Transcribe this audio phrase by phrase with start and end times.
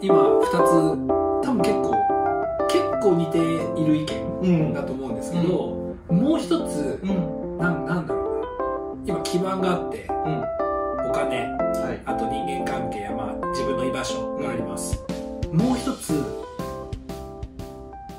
[0.00, 1.94] 今2つ多分結構
[2.68, 3.38] 結構似て
[3.80, 7.58] いる意見だと思うんですけど、もう一つうん。
[7.58, 9.12] なんなんだろうな。
[9.14, 10.44] 今基盤があってうん。
[11.10, 12.02] お金はい。
[12.06, 14.98] あと人間関係や、まあ、自分の居場所があります、
[15.52, 16.12] もう一つ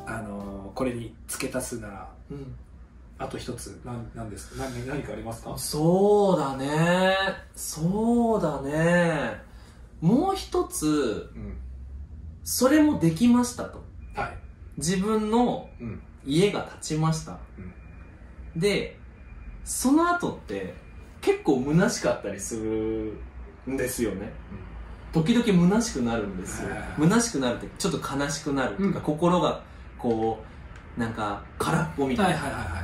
[0.05, 2.55] あのーこれに付け足すならうん。
[3.19, 4.63] あと一つなんなんですか？
[4.65, 5.57] 何何かありますか？
[5.57, 7.15] そうだね。
[7.55, 9.41] そうだね。
[10.01, 11.50] もう一つうん
[12.43, 13.83] それもできましたと。
[14.15, 14.37] はい。
[14.77, 16.01] 自分のうん。
[16.23, 17.39] 家が建ちました、
[18.55, 18.95] で
[19.63, 20.75] その後って
[21.19, 23.17] 結構虚しかったりする
[23.67, 24.31] んですよね。
[25.11, 26.69] 時々虚しくなるんですよ。
[26.69, 29.03] はい虚しくなるってちょっと悲しくなるっていうか、うん。
[29.03, 29.63] 心が
[29.97, 30.43] こ
[30.95, 32.79] うなんか空っぽみたいな、はいはいはいは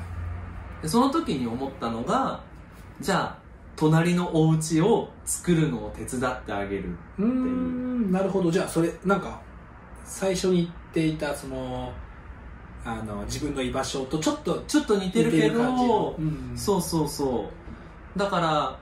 [0.79, 0.81] い。
[0.81, 2.41] でその時に思ったのが
[2.99, 3.37] じゃあ
[3.75, 8.49] 隣のお家を作るのを手伝ってあげるうーんなるほど。
[8.49, 9.45] じゃあそれなんか
[10.07, 11.91] 最初に言っていたその
[12.83, 17.49] あの自分の居場所とちょっとちょっと似てるけどうんそうそうそ
[18.15, 18.19] う。
[18.19, 18.79] だから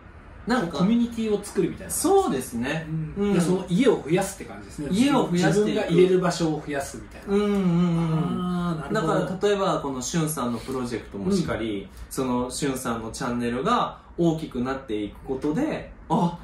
[0.48, 2.86] なんかコミュニティを作るみたいなそうですね。
[2.88, 2.92] う
[3.24, 3.26] ん。
[3.30, 3.34] うん。
[3.34, 4.90] でその家を増やすって感じですね。
[4.92, 8.46] 家を増やしていく自分が入れる場所を増やすみたいな、うんうんうん
[8.92, 16.38] だから例えばこのしゅんさんのプロジェクトもしかり、そのしゅんさんのチャンネルが大きくなっていくことであ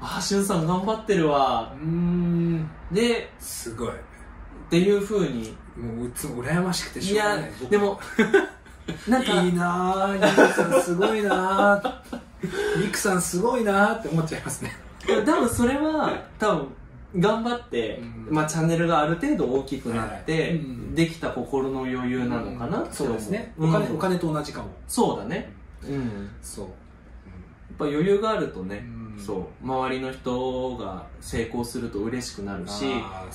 [0.00, 1.72] あしゅんさん頑張ってるわ。
[1.80, 2.68] うーん。
[2.90, 3.92] ですごい
[4.66, 5.56] っていうふうに。
[5.76, 7.52] もういつも羨ましくていしょうがやない。
[7.60, 7.70] 僕。
[7.70, 8.00] でも
[9.08, 12.18] なんかいいなぁリクさんすごいなぁ
[12.80, 14.76] リクさんすごいなぁって思っちゃいますね。
[15.24, 16.68] 多分それは多分
[17.16, 18.34] 頑張って、うん。
[18.34, 20.56] まあ、チャンネルがある程度大きくなって、はい。
[20.56, 20.94] うん。
[20.94, 23.70] できた心の余裕なのかなってそう思ですね、うん。
[23.70, 24.68] お金お金と同じかも。
[24.88, 25.52] そうだね。
[25.82, 25.92] うん。
[25.92, 26.02] やっ
[26.42, 26.66] そう、
[27.78, 28.84] ぱ余裕があるとね、
[29.16, 29.24] うん。
[29.24, 29.66] そう。
[29.66, 32.86] 周りの人が成功すると嬉しくなるし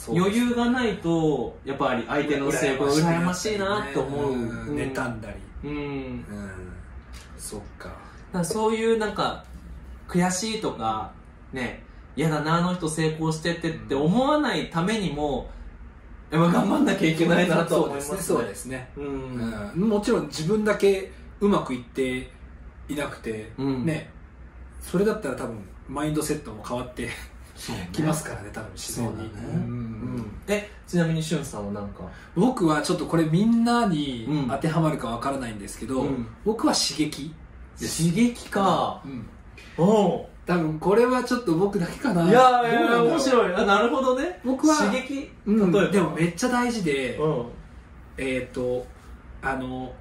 [0.09, 4.49] 余裕がないとやっぱり相手の成功が羨ましいなって思う、ん。
[4.49, 4.75] うん。
[4.75, 5.29] 妬んだ
[5.63, 5.69] り。
[5.69, 5.75] うん。
[5.77, 6.53] うん。
[7.37, 7.91] そっか。
[8.43, 9.43] そういうなんか
[10.07, 11.11] 悔しいとか
[11.51, 11.83] ね
[12.15, 15.49] 嫌だなあの人成功してってって思わないためにも
[16.31, 18.19] やっぱ頑張んなきゃいけないなと思いますね。
[18.19, 18.89] そうですね。
[18.95, 19.89] ううんん。
[19.89, 22.29] もちろん自分だけうまくいって
[22.87, 23.85] いなくて、うん。
[23.85, 24.11] ね
[24.81, 25.57] それだったら多分
[25.87, 27.09] マインドセットも変わって
[27.91, 29.31] きますからね多分自然に、
[30.47, 32.03] えちなみにしゅんさんはなんか？
[32.35, 34.49] 僕はちょっとこれみんなにうん。
[34.49, 36.27] 当てはまるかわからないんですけど、うん。
[36.45, 37.33] 僕は刺激
[37.79, 39.01] 刺激か。
[39.05, 39.29] うん。
[39.77, 40.25] おう。
[40.45, 42.27] 多分これはちょっと僕だけかな。
[42.27, 43.53] いやいや面白い。
[43.53, 44.39] あなるほどね。
[44.43, 45.29] 僕は刺激？
[45.45, 45.71] うん。
[45.91, 47.45] でもめっちゃ大事で、うん。
[48.17, 48.87] えっ、と
[49.41, 49.93] あの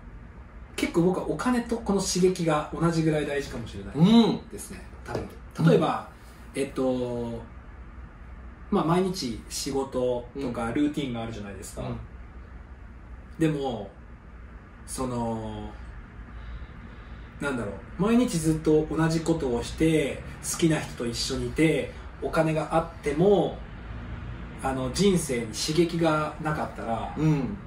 [0.78, 4.48] 結構僕はお金とこの刺激が同じぐらい大事かもしれないうん。
[4.48, 4.80] ですね。
[5.04, 5.68] 多分。
[5.68, 6.08] 例えば、
[6.54, 7.42] えっ、と
[8.70, 11.82] まあ毎日仕事とかルーティンがあるじゃないですか、
[13.40, 13.90] でも
[14.86, 15.68] その
[17.40, 18.02] なんだろう。
[18.02, 23.58] 毎日ずっと同じことをして好きな人と一緒にいてお金があっても
[24.62, 27.58] あの人生に刺激がなかったらうん。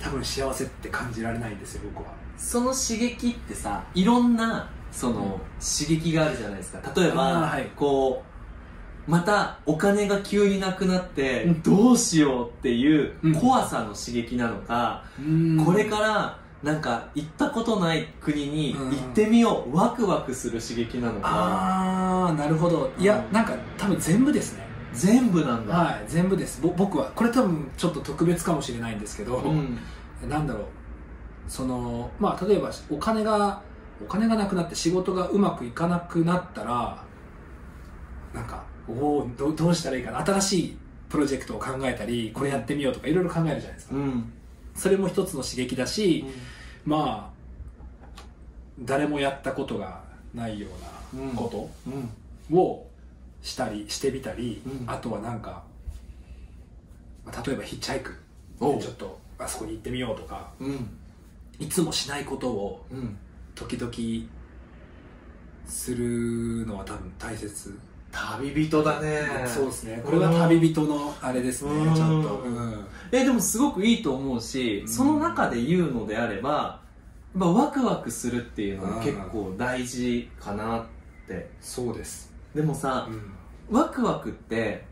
[0.00, 5.30] 多分幸せって感じられないんですよ僕はその刺激ってさいろんなその、うん
[5.62, 6.92] 刺激があるじゃないですか。
[7.00, 7.70] 例えば、はい。
[7.76, 8.24] こ
[9.06, 11.62] うまたお金が急になくなって、うん。
[11.62, 13.34] どうしようっていううん。
[13.34, 15.04] 怖さの刺激なのか、
[15.64, 18.90] これからなんか行ったことない国にうん。
[18.90, 21.28] 行ってみよう、ワクワクする刺激なのか。
[21.28, 22.90] ああなるほど。
[22.98, 23.32] いや、うん。
[23.32, 24.66] なんか多分全部ですね。
[24.92, 26.60] 全部なんだ、はい全部です。
[26.60, 29.78] ぼ僕はこれ多分ちょっと特別かもしれないんですけど、うん。
[30.28, 30.64] なんだろう
[31.48, 33.62] そのまあ例えばお金が
[34.02, 37.04] お金がなくなって仕事がうまくいかなくなったら
[38.34, 40.76] なんかおおどどうしたらいいかな新しい
[41.08, 44.32] プロジェクトを考えたりこれやってみようとかいろいろ考えるじゃないですか、うん。
[44.74, 46.24] それも一つの刺激だし、
[46.86, 48.18] まあ
[48.80, 50.02] 誰もやったことが
[50.34, 50.68] ないよ
[51.12, 52.08] うなこうん。
[52.50, 52.88] とを
[53.42, 54.90] したりしてみたり、うん。
[54.90, 55.62] あとはなんか
[57.26, 58.14] まあ例えばヒッチハイク
[58.58, 60.88] ちょっとあそこに行ってみようとかうん
[61.58, 63.16] いつもしないことをうん。
[63.54, 64.28] 時々
[65.66, 67.78] するのは多分大切、
[68.10, 69.22] 旅人だね。
[69.46, 70.02] そうですね。
[70.04, 71.70] これは旅人のあれですね。
[71.70, 71.94] うん。
[71.94, 72.86] ちゃんと、うん。
[73.10, 74.88] えでもすごくいいと思うし、うん。
[74.88, 76.80] その中で言うのであれば
[77.34, 80.84] やっぱワクワクするっていうのが結構大事かなっ
[81.28, 81.50] て。
[81.60, 83.76] そうです、でもさうん。
[83.76, 84.84] ワクワクって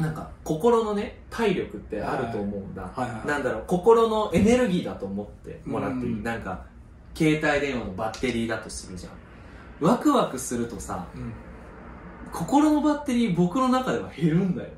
[0.00, 6.64] なんか心のね体力ってあると思うんだ、はいはいなんだろう心のエネルギーだと思ってもらっていい、うんなんか
[7.14, 9.12] 携帯電話のバッテリーだとするじゃん。
[9.84, 11.32] ワクワクするとさうん。
[12.32, 14.74] 心のバッテリー僕の中では減るんだよね。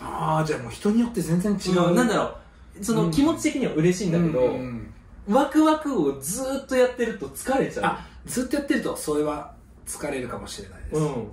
[0.00, 2.36] ああじゃあもう人によって全然違う、違うなんだろ
[2.80, 4.94] うその気持ち的には嬉しいんだけど、うんうん
[5.28, 7.84] ワクワクをずーっとやってると疲れちゃう。
[7.84, 9.52] あずっとやってるとそれは
[9.86, 10.96] 疲れるかもしれないです。
[10.96, 11.28] うん。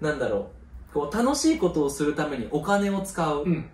[0.00, 0.63] なんだろう
[0.94, 3.68] こう楽しいことをするためにお金を使う、うん。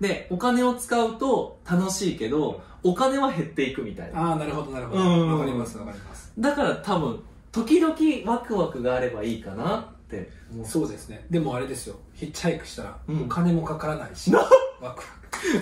[0.00, 4.30] でお金を使うと楽しいけどお金は減っていくみたいな。
[4.30, 5.00] ああなるほどなるほど。
[5.00, 5.32] うん。
[5.32, 6.32] わかりますわかります。
[6.38, 7.22] だから多分
[7.52, 10.66] 時々ワクワクがあればいいかなって思う。
[10.66, 11.24] そうですね。
[11.30, 11.96] でもあれですよ。
[12.14, 13.22] ヒッチハイクしたらうん。
[13.24, 15.04] お金もかからないし、ワクワク。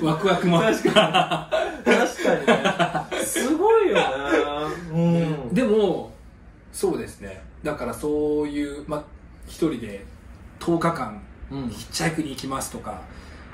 [0.07, 0.61] ワクワクも。
[0.61, 1.51] 確か
[1.85, 1.93] に。
[1.93, 3.25] 確かにね。
[3.25, 4.03] すごいよね。
[4.93, 5.55] うん。
[5.55, 6.12] でも
[6.73, 7.43] そうですね。
[7.62, 9.05] だからそういうま
[9.47, 10.07] 一人で
[10.61, 11.69] 10日間うん。
[11.69, 13.01] ヒッチハイクに行きますとか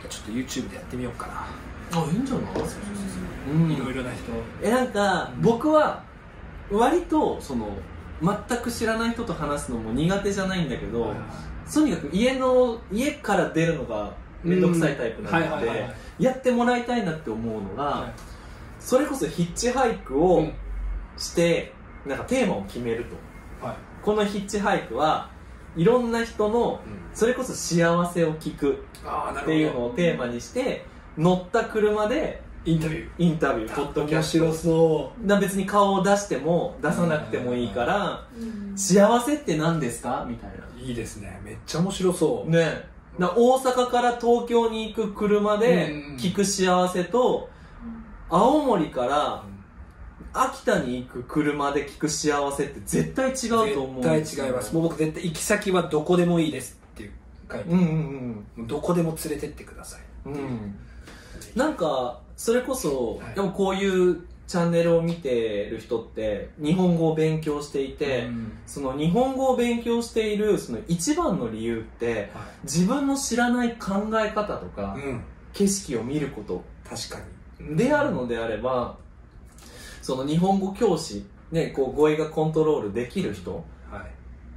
[0.09, 2.45] ちょっと YouTube でやってみようかな、あいいんじゃない？
[3.51, 3.73] うん。
[3.73, 4.21] いろいろな人。
[4.63, 6.03] えなんか僕は
[6.71, 7.71] 割とその
[8.23, 11.15] 全く知らない人と話すのも苦手じゃないんだけど、
[11.73, 14.13] とにかく家の家から出るのが
[14.43, 18.13] 面倒くさいタイプなので、やってもらいたいなって思うのが、はい。
[18.79, 20.53] それこそヒッチハイクうをん。
[21.17, 21.73] して、
[22.05, 23.05] なんかテーマを決める
[23.61, 23.67] と。
[23.67, 23.77] はい。
[24.03, 25.31] このヒッチハイクは
[25.77, 26.81] いろんな人の
[27.15, 29.53] それこそ幸せを聞くああなるほど。
[29.53, 30.85] っていうのをテーマにして
[31.17, 33.09] 乗った車でインタビュー。
[33.19, 34.45] インタビューポッドキャスト。
[34.45, 38.27] 面白そだ別に顔を出しても出さなくてもいいから
[38.75, 40.27] 幸せって何ですか？
[40.29, 40.57] みたいな。
[40.77, 41.41] ういいですね。
[41.45, 42.89] めっちゃ面白そう、ね。
[43.19, 46.17] だ大阪から東京に行く車でうん。
[46.17, 47.49] 聞く幸せと
[48.29, 49.45] 青森から
[50.33, 54.75] 秋田に行く車で聞く幸せって絶対違うと思う絶対違います。
[54.75, 57.13] もう僕絶対行き先はどこでもいいですっていう
[57.51, 60.37] 書いて、うんうんどこでも連れてってくださいうんう。
[60.37, 60.75] ん。
[61.55, 63.35] なんかそれこそ、はい。
[63.35, 68.53] でもこういうチャンネルを見てる人って日本語を勉強していて、うん。
[68.67, 75.25] その日本語を勉強しているその一番の理由っては自分の知らない考え方とか、いうん。
[75.53, 76.63] 景色を見ること。
[76.89, 77.19] 確か
[77.61, 77.77] に。
[77.77, 78.99] であるのであれば
[80.07, 84.07] その日本語教師、ね、こう語彙がコントロールできる人は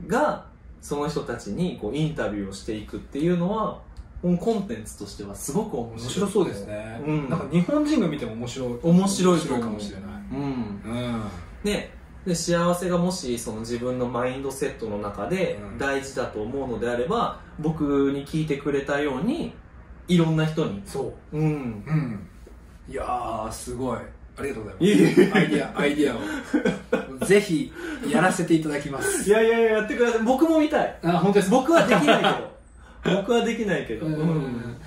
[0.06, 0.08] い。
[0.08, 0.46] が
[0.80, 3.82] その人たちにこうインタビューをしていくっていうのは
[4.22, 6.04] コンテンツとしてはすごく面白い。
[6.04, 7.30] 面白そうですね、うん。
[7.30, 8.80] なんか日本人が見ても面白い。
[8.84, 10.12] 面白いかもしれない。
[10.32, 10.48] うんう
[11.18, 11.24] ん。
[11.64, 11.90] で
[12.28, 15.78] で幸せがもしその自分のマインドセットの中でうん。
[15.80, 19.56] 大事だと思うのであれば、僕に聞いてくれたように
[20.08, 20.84] いろんな人に。
[20.86, 21.38] そう。
[21.38, 21.84] うん。
[21.88, 22.30] うん。
[22.88, 24.00] いやーすごい
[24.40, 25.36] ありがとうございます。
[25.36, 27.26] アイディアアイディアを。
[27.26, 27.72] ぜひ
[28.10, 29.30] やらせていただきます。
[29.30, 30.24] いやいやいややってください。
[30.24, 31.00] 僕も見たい。
[31.04, 32.60] あ本当です僕はできないけど。
[33.22, 34.06] 僕はできないけど。
[34.06, 34.78] うん。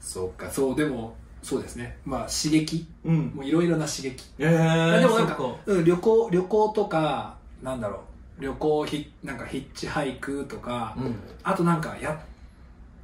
[0.00, 0.50] そうか。
[0.50, 1.98] そうでもそうですね。
[2.04, 2.86] まあ刺激。
[3.04, 3.32] うん。
[3.34, 4.16] もういろいろな刺激。
[4.38, 5.38] えー、でもなんか
[5.84, 7.96] 旅行旅行とかなんだろ
[8.38, 8.42] う。
[8.42, 11.14] 旅行ひなんかヒッチハイクとか、うん。
[11.42, 12.18] あとなんかや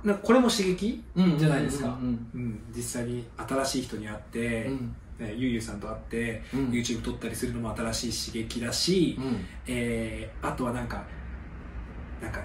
[0.03, 1.39] なんかこれも刺激うん。
[1.39, 1.89] じゃないですか。
[1.89, 2.31] うん。
[2.35, 6.61] うん、実際に新しい人に会って、うんね、ゆうゆうさんと会って、うん。
[6.71, 9.47] YouTube 撮ったりするのも新しい刺激だし、うん。
[9.67, 11.03] えーあとはなんか
[12.23, 12.41] なんか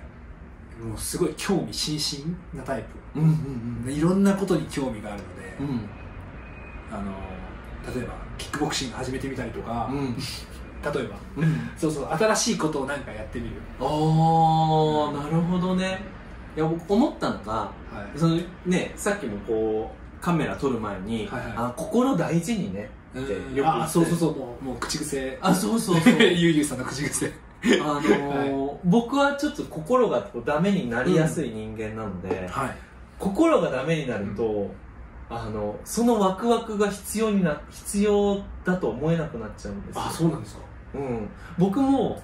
[0.83, 2.83] もうすごい興味津々なタイ
[3.15, 5.89] うんうんプいろんなことに興味があるので、うん。
[6.91, 7.11] あの
[7.95, 10.15] 例えばキックボクシング始めてみたりとか、うん。
[10.93, 11.17] 例えば。
[11.37, 11.69] うん。
[11.77, 13.87] そうそう新しいことをなんかやってみる、ああ
[15.23, 15.99] なるほどね。
[16.55, 17.71] いや僕思ったのがは
[18.15, 18.17] い。
[18.19, 21.53] そのねさっきもこうカメラ撮る前に、はいはい。
[21.55, 25.37] あ心大事にねってよくあそうそうそうもうもう口癖。
[25.39, 26.13] あそうそうそう。
[26.17, 27.31] ゆうゆうさんの口癖。
[27.79, 32.75] あのー僕はちょっと心がダメになりやすい人間なので、はい。
[33.19, 34.71] 心がダメになると、
[35.29, 40.01] あのそのワクワクが必要にな必要だと思えなくなっちゃうんですよ。
[40.01, 40.61] あそうなんですか。
[40.95, 41.29] うん、
[41.59, 42.19] 僕も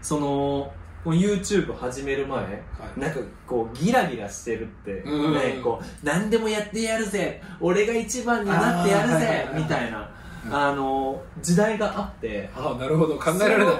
[0.00, 0.72] その
[1.12, 2.48] YouTube 始める前は
[2.96, 3.00] い。
[3.00, 5.34] なんかこうギラギラしてるって、うん。
[5.34, 10.10] ねこう何でもやってやるぜ俺が一番になってやるぜみたいな
[10.46, 10.54] うん。
[10.54, 13.18] あの時代があってあなるほど。
[13.18, 13.74] 考えられない。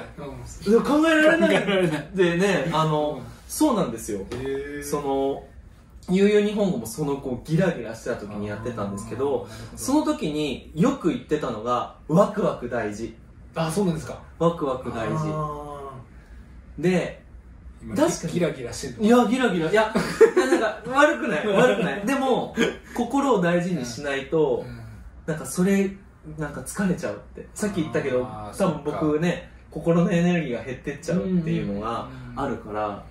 [0.67, 2.09] いや考えられない。
[2.15, 4.21] でねあの、そうなんですよ。
[4.33, 5.45] へその
[6.11, 13.15] 悠々日本語もそのこうギラギラしてた時にやってたんですけどその時によく言ってたのがワクワク大事。
[13.55, 14.21] あそうなんですか。
[14.39, 15.31] ワクワク大事。
[15.33, 15.64] あ
[16.79, 17.23] で
[17.97, 18.33] 確かに。
[18.33, 19.71] ギラギラしてるいやギラギラ。
[19.71, 19.93] いや
[20.37, 21.47] なんか悪くない。
[21.49, 22.07] 悪くない。
[22.07, 22.55] でも
[22.95, 24.65] 心を大事にしないと、
[25.27, 25.91] なんかそれ
[26.39, 27.47] なんか疲れちゃうって。
[27.55, 28.27] さっき言ったけど
[28.57, 33.03] 多分僕ね心のエネルギーが減ってっちゃうっていうのがあるから。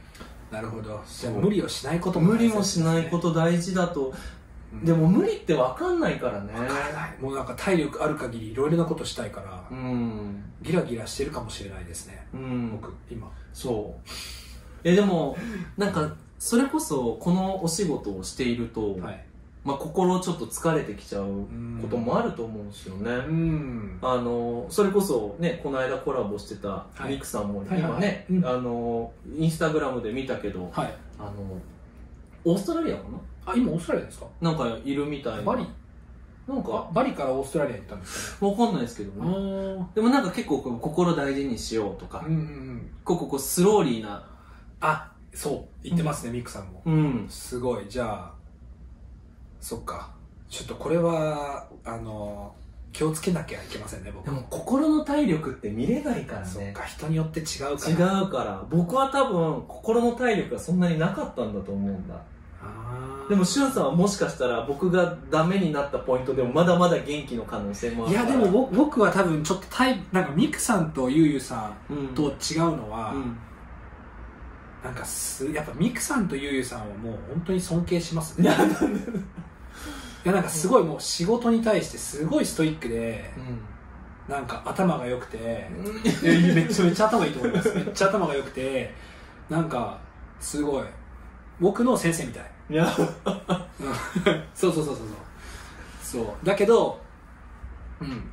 [0.51, 1.01] なるほど。
[1.41, 4.13] 無理をしないこと無理もしないことと大事だと
[4.81, 6.53] でも無理って分かんないからね。
[6.53, 7.17] 分からない。
[7.19, 10.43] もうなんか体力ある限りいろいろなことしたいからうん。
[10.61, 12.25] ギラギラしてるかもしれないですね。
[12.33, 12.71] うん。
[12.71, 13.31] 僕今。
[13.53, 14.09] そう。
[14.83, 15.37] えでも
[15.77, 19.25] なんかそれこそこのお仕事をしていると、はい。
[19.63, 21.47] まあ、心ちょっと疲れてきちゃう
[21.81, 23.97] こともあると思うんですよね、うん。
[24.01, 27.13] あのそれこそねこの間コラボしてたい。
[27.13, 27.79] ミクさんもはいはい。
[27.79, 28.45] 今ね、うん。
[28.45, 30.93] あのインスタグラムで見たけど、はい。
[31.17, 31.31] あの
[32.43, 33.03] オーストラリアか
[33.45, 34.27] あ今オーストラリアですか？
[34.41, 35.41] ななんかいるみたいな。
[35.43, 35.67] バリ？
[36.47, 38.45] なんかバリからオーストラリアに行ったんですか？
[38.45, 39.95] ねわかんないですけどあねー。
[39.95, 42.91] でもなんか結構心大事にしようとか、うんうんうん。
[43.03, 44.27] こうこうこうスローリーな。
[44.81, 45.83] あそう。
[45.83, 46.81] 言ってますね、ミックさんも。
[46.85, 47.25] うん。
[47.29, 47.85] すごい。
[47.89, 48.33] じゃあ
[49.61, 50.11] そっか。
[50.49, 52.53] ちょっとこれはあの
[52.91, 54.25] 気をつけなきゃいけませんね僕。
[54.25, 56.47] でも心の体力って見れないからね。
[56.47, 58.19] そっか人によって違うから。
[58.19, 58.63] 違うから。
[58.69, 62.15] 僕は多分心の体力がそんなになかったんだと思うんだ。
[62.15, 62.21] あー
[63.29, 73.37] でもしゅんさんはもしかしたら僕がダメになったポイントでもまだまだ元気の可能性もあるいやでもぼ僕は多分ちょっとタイプなんかミクさんとユウユさんうんと違うのは、うん。
[74.83, 78.49] なんかすやっぱミクさんとユウユさんはもう本当に尊敬しますね。
[80.25, 83.31] いやなんかすごいもう仕事に対してすごいストイックで
[84.27, 85.69] なんか頭が良くて
[86.21, 87.73] めっちゃめっちゃ頭いいと思います。
[87.73, 88.93] めっちゃ頭が良くて
[89.49, 89.97] なんか
[90.41, 90.85] すごい。
[91.61, 92.87] 僕の先生みたいいや。
[92.87, 93.07] そう
[94.55, 95.07] そうそうそうそう。
[96.03, 96.45] そう。
[96.45, 96.99] だけど
[98.01, 98.29] うん。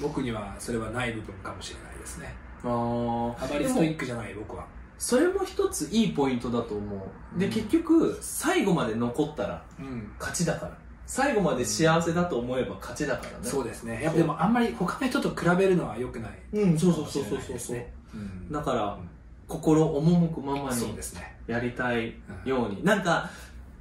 [0.00, 2.34] 僕にはそれはない部分かもしれないですね。
[2.62, 3.44] あー。
[3.44, 4.66] あまりストイックじゃない僕は。
[4.98, 6.96] それも一ついいポイントだと思
[7.36, 7.38] う。
[7.38, 7.52] で、うん。
[7.52, 10.12] 結局最後まで残ったらうん。
[10.18, 10.78] 勝ちだから。
[11.06, 13.36] 最後まで幸せだと思えば勝ちだからね。
[13.42, 14.02] そうですね。
[14.02, 16.78] やっぱでもあんまり他の人と比べるのは良くないうん。
[16.78, 18.52] そうそうそうそうそうないですねうん。
[18.52, 18.98] だから
[19.46, 20.98] 心赴くままそうに
[21.46, 23.28] やりたいように、なんか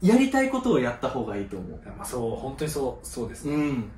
[0.04, 1.66] やりたいことをやった方がいいと思
[1.98, 3.92] まあそう本当にそうそうですね、ううん。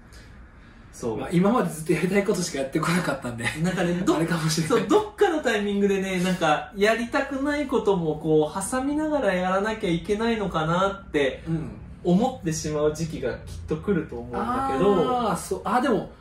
[0.93, 4.79] そう、まあ、今までずっとやりたいことしかやってこなかったんでなんかね どあれかもしれない。
[4.79, 11.71] そうどっかのタイミングでねなんかやりたくないこともこう挟みながらやらなきゃいけないのかなってうん。
[12.03, 15.09] 思ってしまう時期がきっと来ると思うんだけど。
[15.21, 15.61] ああそう。
[15.63, 16.11] あでも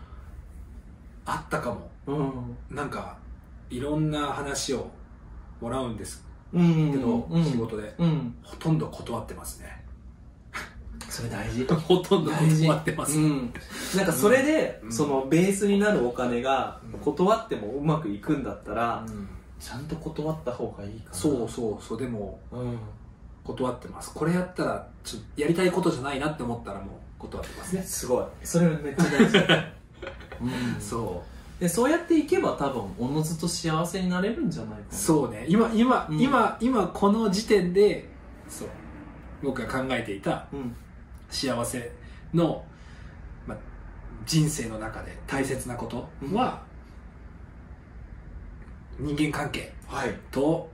[1.26, 1.90] あったかも。
[2.06, 2.74] うん。
[2.74, 3.18] なんか
[3.68, 4.90] いろんな話を
[5.60, 6.24] もらうんです。
[6.26, 8.34] うんけど、うん仕事でうん。
[8.42, 9.84] ほとんど断ってますね。
[11.08, 11.64] それ大事。
[11.66, 13.52] ほとんど断ってます、うん、
[13.96, 14.92] なんかそれで、うん。
[14.92, 17.00] そのベースになるお金がうん。
[17.00, 19.28] 断ってもうまくいくんだったら、うん。
[19.58, 21.14] ちゃんと断った方がいいかな。
[21.14, 21.98] そうそうそう。
[21.98, 22.78] でもうん。
[23.44, 24.12] 断ってます。
[24.14, 27.82] これやったらちょやりたいことじゃないなって思ったらもう断ってますね。
[27.82, 28.24] すごい。
[28.42, 29.38] それめっちゃ大事、
[30.40, 31.22] うん、そ
[31.60, 34.86] でそうやっていけば多分おのずと幸せになれるんじゃないかな。
[34.90, 35.46] うそうね。
[35.48, 36.20] 今今、うん。
[36.20, 38.08] 今今この時点で
[38.48, 38.68] そう。
[39.42, 40.74] 僕が考えていたうん。
[41.30, 41.92] 幸せ
[42.32, 42.64] の、
[43.46, 43.58] まあ、
[44.26, 46.62] 人生の中で大切なことは、
[48.98, 50.14] 人間関係はい。
[50.30, 50.70] と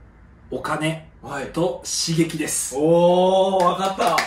[0.49, 1.45] お金はい。
[1.51, 2.75] と刺激です。
[2.75, 4.17] おお分かった。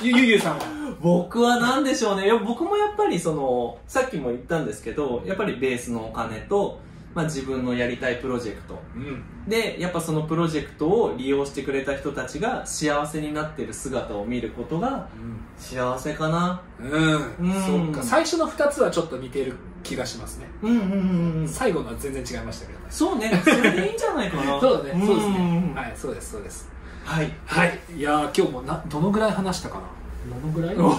[0.02, 0.77] ゆゆゆさんは？
[1.00, 2.26] 僕は何でしょうね。
[2.26, 6.80] いや僕もやっぱりそのさっきも言ったんですけどやっぱりベースのお金と、
[7.14, 8.78] まあ、自分のやりたいプロジェクト。
[8.96, 9.24] うん。
[9.48, 15.08] でやっぱそのプロジェクトを利用してくれた人たちが幸せになってる姿を見ることが
[15.56, 16.62] 幸せかな。
[16.80, 17.62] うん、うん。
[17.62, 18.02] そうか。
[18.02, 20.46] 最初の2つはちょっと似てる気がしますね。
[20.62, 21.48] うんうんうんうん。
[21.48, 22.86] 最後のは全然違いましたけどね。
[22.90, 23.40] そうね。
[23.44, 24.58] それでいいんじゃないかな。
[24.60, 25.06] そうだね。
[25.06, 25.32] そうですん。
[25.32, 25.92] ねはい。
[25.96, 26.32] そうです。
[26.32, 26.70] そうです。
[27.04, 27.32] はい。
[27.46, 27.78] はい。
[27.96, 29.82] いやー今日もなどのぐらい話したかな
[30.26, 30.76] どのぐらい？
[30.76, 30.90] お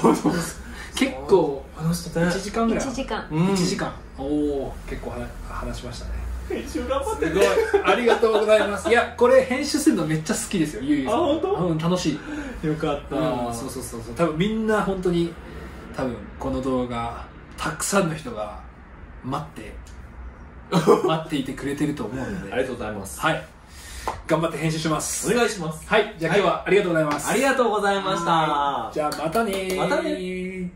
[0.96, 2.86] 結構話してた1時間ぐらい。
[2.86, 3.28] 1時間。
[3.32, 3.48] うん。
[3.50, 3.94] 1時間。
[4.18, 6.12] おお結構は話しましたね。
[6.50, 7.46] 編集頑張っすごい。
[7.86, 8.90] ありがとうございます。
[8.90, 11.16] いやこれ編集するのめっちゃ好きですよゆうゆうさん。
[11.16, 11.54] あ本当？
[11.56, 12.18] うん楽し
[12.64, 12.68] い。
[12.68, 13.16] よかった。
[13.16, 14.16] うんそうそうそうそう。
[14.16, 15.32] 多分みんな本当に
[15.96, 17.26] 多分この動画
[17.58, 18.60] たくさんの人が
[19.24, 19.74] 待って
[21.06, 22.54] 待っていてくれてると思うので。
[22.54, 23.20] ありがとうございます。
[23.20, 23.44] はい
[24.28, 25.32] 頑張って編集します。
[25.32, 25.88] お願いします。
[25.88, 27.30] はいじゃあ今日はありがとうございます。
[27.30, 28.32] ありがとうございました。
[28.32, 29.78] はいじゃあまたねー。
[29.78, 30.72] またね